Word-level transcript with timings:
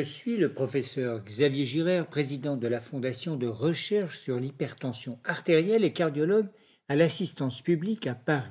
Je 0.00 0.06
suis 0.06 0.38
le 0.38 0.50
professeur 0.50 1.22
Xavier 1.22 1.66
Girard, 1.66 2.06
président 2.06 2.56
de 2.56 2.66
la 2.66 2.80
Fondation 2.80 3.36
de 3.36 3.46
recherche 3.46 4.18
sur 4.18 4.40
l'hypertension 4.40 5.18
artérielle 5.24 5.84
et 5.84 5.92
cardiologue 5.92 6.48
à 6.88 6.96
l'assistance 6.96 7.60
publique 7.60 8.06
à 8.06 8.14
Paris. 8.14 8.48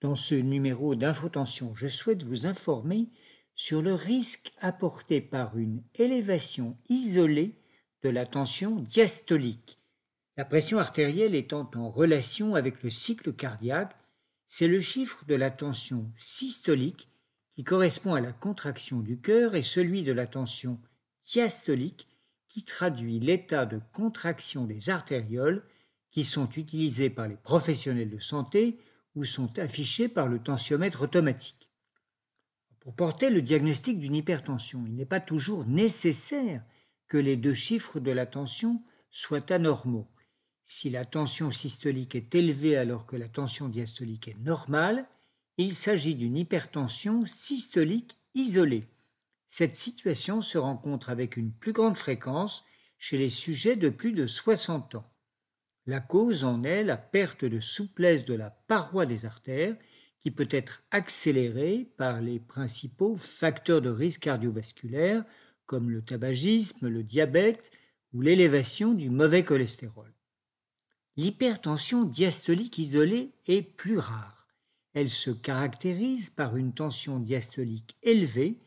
Dans 0.00 0.14
ce 0.14 0.36
numéro 0.36 0.94
d'infotension, 0.94 1.74
je 1.74 1.88
souhaite 1.88 2.22
vous 2.22 2.46
informer 2.46 3.08
sur 3.56 3.82
le 3.82 3.94
risque 3.94 4.52
apporté 4.60 5.20
par 5.20 5.58
une 5.58 5.82
élévation 5.96 6.78
isolée 6.88 7.58
de 8.04 8.08
la 8.08 8.24
tension 8.24 8.76
diastolique. 8.76 9.80
La 10.36 10.44
pression 10.44 10.78
artérielle 10.78 11.34
étant 11.34 11.68
en 11.74 11.90
relation 11.90 12.54
avec 12.54 12.84
le 12.84 12.90
cycle 12.90 13.32
cardiaque, 13.32 13.96
c'est 14.46 14.68
le 14.68 14.78
chiffre 14.78 15.24
de 15.26 15.34
la 15.34 15.50
tension 15.50 16.12
systolique 16.14 17.08
qui 17.56 17.64
correspond 17.64 18.12
à 18.12 18.20
la 18.20 18.32
contraction 18.32 19.00
du 19.00 19.18
cœur 19.18 19.54
et 19.54 19.62
celui 19.62 20.02
de 20.02 20.12
la 20.12 20.26
tension 20.26 20.78
diastolique 21.22 22.06
qui 22.48 22.64
traduit 22.64 23.18
l'état 23.18 23.64
de 23.64 23.80
contraction 23.94 24.66
des 24.66 24.90
artérioles 24.90 25.64
qui 26.10 26.22
sont 26.22 26.50
utilisés 26.50 27.08
par 27.08 27.28
les 27.28 27.36
professionnels 27.36 28.10
de 28.10 28.18
santé 28.18 28.78
ou 29.14 29.24
sont 29.24 29.58
affichés 29.58 30.08
par 30.08 30.28
le 30.28 30.38
tensiomètre 30.38 31.00
automatique. 31.02 31.70
Pour 32.80 32.94
porter 32.94 33.30
le 33.30 33.40
diagnostic 33.40 33.98
d'une 33.98 34.14
hypertension, 34.14 34.84
il 34.86 34.94
n'est 34.94 35.06
pas 35.06 35.20
toujours 35.20 35.66
nécessaire 35.66 36.62
que 37.08 37.16
les 37.16 37.38
deux 37.38 37.54
chiffres 37.54 38.00
de 38.00 38.10
la 38.10 38.26
tension 38.26 38.82
soient 39.10 39.50
anormaux. 39.50 40.08
Si 40.66 40.90
la 40.90 41.06
tension 41.06 41.50
systolique 41.50 42.14
est 42.14 42.34
élevée 42.34 42.76
alors 42.76 43.06
que 43.06 43.16
la 43.16 43.28
tension 43.28 43.68
diastolique 43.70 44.28
est 44.28 44.38
normale, 44.38 45.06
il 45.58 45.72
s'agit 45.72 46.14
d'une 46.14 46.36
hypertension 46.36 47.24
systolique 47.24 48.18
isolée. 48.34 48.84
Cette 49.48 49.74
situation 49.74 50.40
se 50.40 50.58
rencontre 50.58 51.08
avec 51.08 51.36
une 51.36 51.52
plus 51.52 51.72
grande 51.72 51.96
fréquence 51.96 52.64
chez 52.98 53.16
les 53.16 53.30
sujets 53.30 53.76
de 53.76 53.88
plus 53.88 54.12
de 54.12 54.26
60 54.26 54.96
ans. 54.96 55.10
La 55.86 56.00
cause 56.00 56.44
en 56.44 56.64
est 56.64 56.82
la 56.82 56.96
perte 56.96 57.44
de 57.44 57.60
souplesse 57.60 58.24
de 58.24 58.34
la 58.34 58.50
paroi 58.50 59.06
des 59.06 59.24
artères 59.24 59.76
qui 60.18 60.30
peut 60.30 60.48
être 60.50 60.82
accélérée 60.90 61.88
par 61.96 62.20
les 62.20 62.40
principaux 62.40 63.16
facteurs 63.16 63.80
de 63.80 63.90
risque 63.90 64.22
cardiovasculaire 64.22 65.24
comme 65.64 65.90
le 65.90 66.02
tabagisme, 66.02 66.88
le 66.88 67.02
diabète 67.02 67.70
ou 68.12 68.20
l'élévation 68.20 68.94
du 68.94 69.10
mauvais 69.10 69.42
cholestérol. 69.44 70.12
L'hypertension 71.16 72.04
diastolique 72.04 72.78
isolée 72.78 73.32
est 73.46 73.62
plus 73.62 73.98
rare. 73.98 74.35
Elle 74.96 75.10
se 75.10 75.30
caractérise 75.30 76.30
par 76.30 76.56
une 76.56 76.72
tension 76.72 77.20
diastolique 77.20 77.98
élevée 78.02 78.62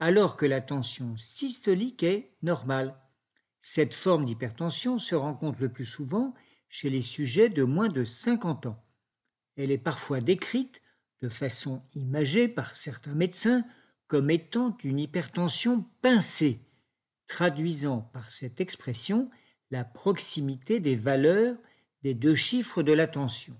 alors 0.00 0.34
que 0.34 0.46
la 0.46 0.62
tension 0.62 1.14
systolique 1.18 2.02
est 2.02 2.30
normale. 2.40 2.98
Cette 3.60 3.92
forme 3.92 4.24
d'hypertension 4.24 4.98
se 4.98 5.14
rencontre 5.14 5.60
le 5.60 5.68
plus 5.68 5.84
souvent 5.84 6.32
chez 6.70 6.88
les 6.88 7.02
sujets 7.02 7.50
de 7.50 7.64
moins 7.64 7.88
de 7.88 8.02
50 8.02 8.64
ans. 8.64 8.82
Elle 9.56 9.70
est 9.70 9.76
parfois 9.76 10.22
décrite 10.22 10.80
de 11.20 11.28
façon 11.28 11.80
imagée 11.94 12.48
par 12.48 12.76
certains 12.76 13.14
médecins 13.14 13.62
comme 14.06 14.30
étant 14.30 14.78
une 14.84 15.00
hypertension 15.00 15.84
pincée, 16.00 16.62
traduisant 17.26 18.08
par 18.14 18.30
cette 18.30 18.58
expression 18.58 19.28
la 19.70 19.84
proximité 19.84 20.80
des 20.80 20.96
valeurs 20.96 21.58
des 22.02 22.14
deux 22.14 22.36
chiffres 22.36 22.82
de 22.82 22.92
la 22.94 23.06
tension. 23.06 23.54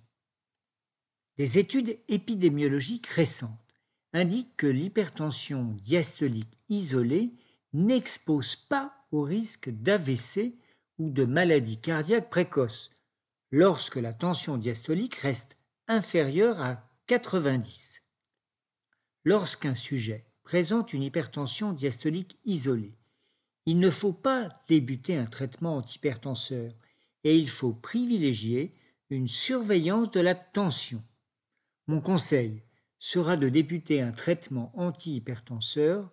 Des 1.36 1.58
études 1.58 1.98
épidémiologiques 2.08 3.08
récentes 3.08 3.50
indiquent 4.12 4.56
que 4.56 4.68
l'hypertension 4.68 5.74
diastolique 5.82 6.58
isolée 6.68 7.32
n'expose 7.72 8.54
pas 8.54 8.94
au 9.10 9.22
risque 9.22 9.68
d'AVC 9.68 10.54
ou 10.98 11.10
de 11.10 11.24
maladie 11.24 11.80
cardiaque 11.80 12.30
précoce 12.30 12.92
lorsque 13.50 13.96
la 13.96 14.12
tension 14.12 14.56
diastolique 14.56 15.16
reste 15.16 15.56
inférieure 15.88 16.60
à 16.60 16.88
90. 17.06 18.02
Lorsqu'un 19.24 19.74
sujet 19.74 20.26
présente 20.44 20.92
une 20.92 21.02
hypertension 21.02 21.72
diastolique 21.72 22.38
isolée. 22.44 22.96
Il 23.66 23.78
ne 23.78 23.90
faut 23.90 24.12
pas 24.12 24.48
débuter 24.68 25.16
un 25.16 25.24
traitement 25.24 25.76
antihypertenseur 25.78 26.70
et 27.24 27.36
il 27.36 27.48
faut 27.48 27.72
privilégier 27.72 28.74
une 29.10 29.28
surveillance 29.28 30.10
de 30.10 30.20
la 30.20 30.34
tension. 30.34 31.02
Mon 31.86 32.00
conseil 32.00 32.62
sera 32.98 33.36
de 33.36 33.48
débuter 33.48 34.00
un 34.00 34.12
traitement 34.12 34.72
antihypertenseur 34.74 36.10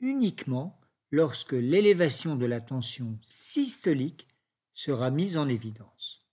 uniquement 0.00 0.80
lorsque 1.10 1.52
l'élévation 1.52 2.36
de 2.36 2.46
la 2.46 2.60
tension 2.60 3.18
systolique 3.22 4.26
sera 4.74 5.10
mise 5.10 5.36
en 5.36 5.48
évidence. 5.48 6.26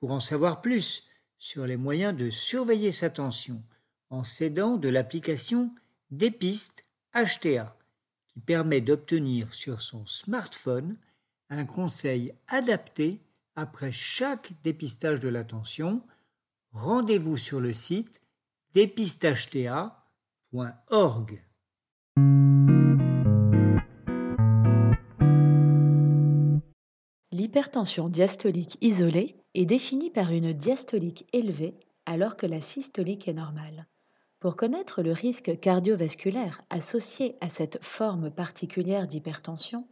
Pour 0.00 0.12
en 0.12 0.20
savoir 0.20 0.62
plus 0.62 1.06
sur 1.38 1.66
les 1.66 1.76
moyens 1.76 2.16
de 2.16 2.30
surveiller 2.30 2.92
sa 2.92 3.10
tension 3.10 3.62
en 4.10 4.24
s'aidant 4.24 4.76
de 4.76 4.88
l'application 4.88 5.70
Dépiste 6.10 6.84
HTA, 7.14 7.76
qui 8.28 8.40
permet 8.40 8.80
d'obtenir 8.80 9.52
sur 9.54 9.80
son 9.80 10.06
smartphone 10.06 10.96
un 11.50 11.64
conseil 11.64 12.32
adapté 12.48 13.20
après 13.56 13.92
chaque 13.92 14.52
dépistage 14.62 15.20
de 15.20 15.28
l'attention. 15.28 16.02
Rendez-vous 16.72 17.36
sur 17.36 17.60
le 17.60 17.74
site 17.74 18.22
dépistageta.org. 18.72 21.44
L'hypertension 27.30 28.08
diastolique 28.08 28.78
isolée 28.80 29.36
est 29.54 29.66
définie 29.66 30.10
par 30.10 30.32
une 30.32 30.54
diastolique 30.54 31.28
élevée 31.32 31.74
alors 32.06 32.36
que 32.36 32.46
la 32.46 32.60
systolique 32.60 33.28
est 33.28 33.34
normale. 33.34 33.86
Pour 34.40 34.56
connaître 34.56 35.02
le 35.02 35.12
risque 35.12 35.60
cardiovasculaire 35.60 36.62
associé 36.70 37.36
à 37.40 37.48
cette 37.48 37.84
forme 37.84 38.30
particulière 38.30 39.06
d'hypertension, 39.06 39.86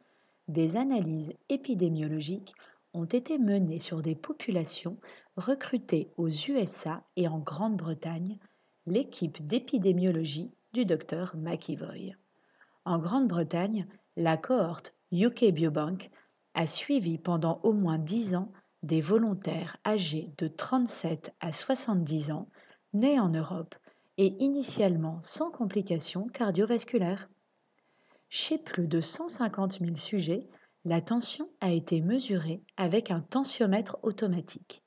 des 0.48 0.76
analyses 0.76 1.34
épidémiologiques 1.50 2.54
ont 2.92 3.04
été 3.04 3.38
menées 3.38 3.78
sur 3.78 4.02
des 4.02 4.14
populations 4.14 4.98
recrutées 5.36 6.12
aux 6.16 6.28
USA 6.28 7.04
et 7.16 7.28
en 7.28 7.38
Grande-Bretagne, 7.38 8.38
l'équipe 8.86 9.44
d'épidémiologie 9.44 10.52
du 10.72 10.84
docteur 10.84 11.36
McEvoy. 11.36 12.16
En 12.84 12.98
Grande-Bretagne, 12.98 13.86
la 14.16 14.36
cohorte 14.36 14.94
UK 15.12 15.46
Biobank 15.52 16.10
a 16.54 16.66
suivi 16.66 17.18
pendant 17.18 17.60
au 17.62 17.72
moins 17.72 17.98
10 17.98 18.34
ans 18.36 18.52
des 18.82 19.00
volontaires 19.00 19.76
âgés 19.86 20.30
de 20.38 20.48
37 20.48 21.34
à 21.40 21.52
70 21.52 22.32
ans 22.32 22.48
nés 22.92 23.20
en 23.20 23.28
Europe 23.28 23.74
et 24.18 24.34
initialement 24.42 25.18
sans 25.20 25.50
complications 25.50 26.26
cardiovasculaires. 26.28 27.28
Chez 28.28 28.58
plus 28.58 28.86
de 28.86 29.00
150 29.00 29.80
000 29.80 29.94
sujets, 29.96 30.48
la 30.84 31.00
tension 31.02 31.48
a 31.60 31.70
été 31.70 32.00
mesurée 32.00 32.62
avec 32.76 33.10
un 33.10 33.20
tensiomètre 33.20 33.98
automatique. 34.02 34.82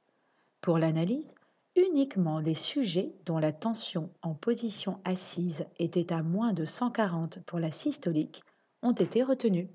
Pour 0.59 0.80
l'analyse, 0.80 1.36
uniquement 1.76 2.40
les 2.40 2.56
sujets 2.56 3.14
dont 3.26 3.38
la 3.38 3.52
tension 3.52 4.09
en 4.22 4.34
position 4.34 5.00
assise 5.06 5.66
était 5.78 6.12
à 6.12 6.24
moins 6.24 6.53
de 6.53 6.66
140 6.66 7.44
pour 7.46 7.59
la 7.59 7.70
systolique 7.70 8.44
ont 8.82 8.94
été 8.94 9.24
retenus. 9.24 9.68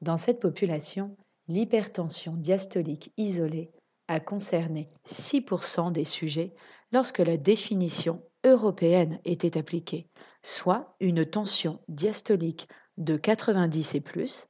Dans 0.00 0.16
cette 0.16 0.40
population, 0.40 1.16
l'hypertension 1.48 2.34
diastolique 2.34 3.12
isolée 3.16 3.70
a 4.08 4.20
concerné 4.20 4.88
6% 5.06 5.92
des 5.92 6.04
sujets 6.04 6.54
lorsque 6.92 7.18
la 7.18 7.36
définition 7.36 8.22
européenne 8.44 9.20
était 9.24 9.58
appliquée, 9.58 10.08
soit 10.42 10.96
une 11.00 11.26
tension 11.26 11.80
diastolique 11.88 12.68
de 12.96 13.16
90 13.16 13.94
et 13.96 14.00
plus 14.00 14.48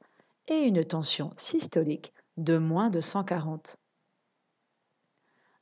et 0.49 0.63
une 0.63 0.83
tension 0.83 1.31
systolique 1.35 2.13
de 2.37 2.57
moins 2.57 2.89
de 2.89 3.01
140. 3.01 3.77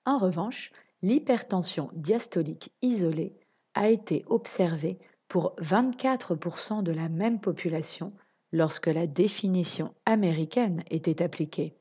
En 0.05 0.17
revanche, 0.17 0.71
l'hypertension 1.01 1.89
diastolique 1.93 2.71
isolée 2.81 3.35
a 3.73 3.89
été 3.89 4.23
observée 4.27 4.99
pour 5.27 5.55
24% 5.61 6.83
de 6.83 6.91
la 6.91 7.09
même 7.09 7.39
population 7.39 8.13
lorsque 8.51 8.87
la 8.87 9.07
définition 9.07 9.93
américaine 10.05 10.83
était 10.89 11.21
appliquée, 11.21 11.75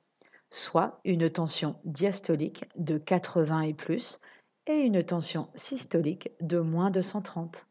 soit 0.50 1.00
une 1.04 1.30
tension 1.30 1.76
diastolique 1.84 2.64
de 2.76 2.98
80 2.98 3.62
et 3.62 3.74
plus 3.74 4.18
et 4.66 4.78
une 4.80 5.02
tension 5.04 5.48
systolique 5.54 6.30
de 6.40 6.58
moins 6.58 6.90
de 6.90 7.00
130. 7.00 7.66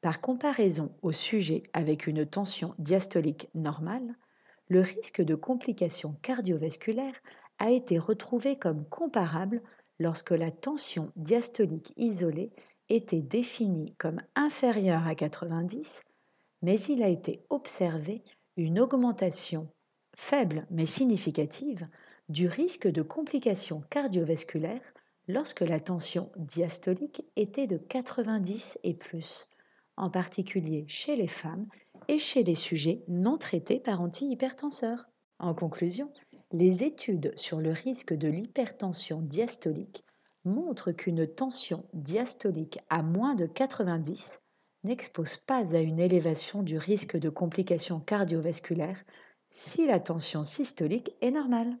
Par 0.00 0.20
comparaison 0.20 0.94
au 1.02 1.12
sujet 1.12 1.62
avec 1.74 2.06
une 2.06 2.24
tension 2.24 2.74
diastolique 2.78 3.48
normale, 3.54 4.16
le 4.68 4.80
risque 4.80 5.20
de 5.20 5.34
complications 5.34 6.16
cardiovasculaires 6.22 7.20
a 7.58 7.70
été 7.70 7.98
retrouvé 7.98 8.58
comme 8.58 8.86
comparable 8.86 9.60
lorsque 9.98 10.30
la 10.30 10.50
tension 10.50 11.12
diastolique 11.16 11.92
isolée 11.98 12.50
était 12.88 13.20
définie 13.20 13.94
comme 13.98 14.22
inférieure 14.34 15.06
à 15.06 15.14
90, 15.14 16.02
mais 16.62 16.80
il 16.80 17.02
a 17.02 17.08
été 17.08 17.44
observé 17.50 18.24
une 18.56 18.80
augmentation 18.80 19.68
faible 20.16 20.66
mais 20.70 20.86
significative 20.86 21.86
du 22.28 22.46
risque 22.46 22.86
de 22.86 23.02
complications 23.02 23.82
cardiovasculaires 23.90 24.94
lorsque 25.28 25.60
la 25.60 25.78
tension 25.78 26.30
diastolique 26.36 27.24
était 27.36 27.66
de 27.66 27.76
90 27.76 28.78
et 28.82 28.94
plus, 28.94 29.46
en 30.00 30.10
particulier 30.10 30.84
chez 30.88 31.14
les 31.14 31.28
femmes 31.28 31.66
et 32.08 32.18
chez 32.18 32.42
les 32.42 32.54
sujets 32.54 33.02
non 33.06 33.36
traités 33.36 33.80
par 33.80 34.00
antihypertenseurs. 34.00 35.08
En 35.38 35.54
conclusion, 35.54 36.10
les 36.52 36.84
études 36.84 37.32
sur 37.36 37.60
le 37.60 37.70
risque 37.70 38.14
de 38.14 38.28
l'hypertension 38.28 39.20
diastolique 39.20 40.02
montrent 40.44 40.92
qu'une 40.92 41.26
tension 41.26 41.84
diastolique 41.92 42.78
à 42.88 43.02
moins 43.02 43.34
de 43.34 43.46
90 43.46 44.40
n'expose 44.84 45.36
pas 45.36 45.76
à 45.76 45.80
une 45.80 46.00
élévation 46.00 46.62
du 46.62 46.78
risque 46.78 47.18
de 47.18 47.28
complications 47.28 48.00
cardiovasculaires 48.00 49.04
si 49.50 49.86
la 49.86 50.00
tension 50.00 50.42
systolique 50.42 51.12
est 51.20 51.30
normale. 51.30 51.76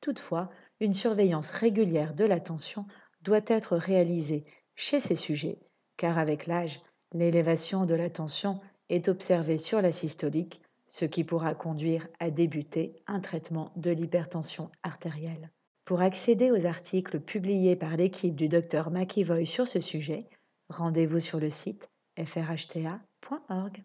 Toutefois, 0.00 0.50
une 0.80 0.94
surveillance 0.94 1.52
régulière 1.52 2.14
de 2.14 2.24
la 2.24 2.40
tension 2.40 2.86
doit 3.22 3.44
être 3.46 3.76
réalisée 3.76 4.44
chez 4.74 4.98
ces 4.98 5.14
sujets, 5.14 5.60
car 5.96 6.18
avec 6.18 6.46
l'âge, 6.46 6.80
l'élévation 7.12 7.86
de 7.86 7.94
la 7.94 8.10
tension 8.10 8.60
est 8.88 9.08
observée 9.08 9.58
sur 9.58 9.80
la 9.80 9.92
systolique, 9.92 10.60
ce 10.86 11.04
qui 11.04 11.24
pourra 11.24 11.54
conduire 11.54 12.08
à 12.18 12.30
débuter 12.30 12.96
un 13.06 13.20
traitement 13.20 13.72
de 13.76 13.90
l'hypertension 13.90 14.70
artérielle. 14.82 15.50
Pour 15.84 16.02
accéder 16.02 16.50
aux 16.50 16.66
articles 16.66 17.20
publiés 17.20 17.76
par 17.76 17.96
l'équipe 17.96 18.34
du 18.34 18.48
Dr 18.48 18.90
McEvoy 18.90 19.44
sur 19.44 19.66
ce 19.66 19.80
sujet, 19.80 20.26
rendez-vous 20.68 21.20
sur 21.20 21.40
le 21.40 21.50
site 21.50 21.90
frhta.org. 22.16 23.82